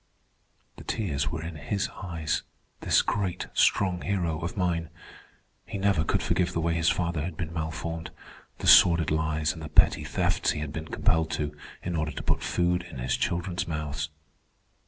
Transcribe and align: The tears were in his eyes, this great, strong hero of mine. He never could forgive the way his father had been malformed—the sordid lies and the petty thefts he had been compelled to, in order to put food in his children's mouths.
The 0.77 0.83
tears 0.83 1.29
were 1.29 1.43
in 1.43 1.53
his 1.57 1.87
eyes, 2.01 2.41
this 2.79 3.03
great, 3.03 3.45
strong 3.53 4.01
hero 4.01 4.39
of 4.39 4.57
mine. 4.57 4.89
He 5.63 5.77
never 5.77 6.03
could 6.03 6.23
forgive 6.23 6.53
the 6.53 6.59
way 6.59 6.73
his 6.73 6.89
father 6.89 7.21
had 7.21 7.37
been 7.37 7.53
malformed—the 7.53 8.65
sordid 8.65 9.11
lies 9.11 9.53
and 9.53 9.61
the 9.61 9.69
petty 9.69 10.03
thefts 10.03 10.53
he 10.53 10.59
had 10.59 10.73
been 10.73 10.87
compelled 10.87 11.29
to, 11.37 11.55
in 11.83 11.95
order 11.95 12.13
to 12.13 12.23
put 12.23 12.41
food 12.41 12.81
in 12.89 12.97
his 12.97 13.15
children's 13.15 13.67
mouths. 13.67 14.09